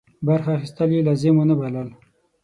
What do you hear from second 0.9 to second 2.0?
یې لازم ونه بلل.